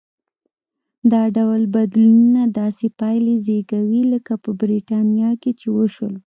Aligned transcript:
دا 1.11 1.23
ډول 1.37 1.61
بدلونونه 1.75 2.41
داسې 2.59 2.85
پایلې 2.99 3.35
زېږوي 3.45 4.01
لکه 4.13 4.33
په 4.43 4.49
برېټانیا 4.61 5.31
کې 5.41 5.51
چې 5.59 5.67
وشول. 5.77 6.13